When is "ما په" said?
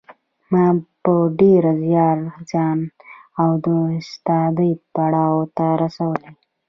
0.51-1.13